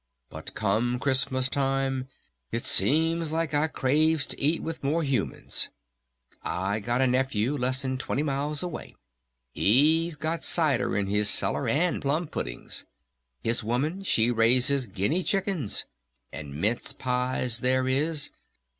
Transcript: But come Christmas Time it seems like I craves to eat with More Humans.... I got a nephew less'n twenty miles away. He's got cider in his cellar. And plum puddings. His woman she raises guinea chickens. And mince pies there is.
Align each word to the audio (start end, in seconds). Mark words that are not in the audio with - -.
But 0.31 0.55
come 0.55 0.97
Christmas 0.97 1.47
Time 1.47 2.07
it 2.51 2.63
seems 2.65 3.31
like 3.31 3.53
I 3.53 3.67
craves 3.67 4.25
to 4.25 4.41
eat 4.41 4.63
with 4.63 4.83
More 4.83 5.03
Humans.... 5.03 5.69
I 6.41 6.79
got 6.79 7.01
a 7.01 7.05
nephew 7.05 7.55
less'n 7.55 7.99
twenty 7.99 8.23
miles 8.23 8.63
away. 8.63 8.95
He's 9.51 10.15
got 10.15 10.43
cider 10.43 10.97
in 10.97 11.05
his 11.05 11.29
cellar. 11.29 11.67
And 11.69 12.01
plum 12.01 12.25
puddings. 12.29 12.83
His 13.43 13.63
woman 13.63 14.01
she 14.01 14.31
raises 14.31 14.87
guinea 14.87 15.23
chickens. 15.23 15.85
And 16.31 16.59
mince 16.59 16.93
pies 16.93 17.59
there 17.59 17.87
is. 17.87 18.31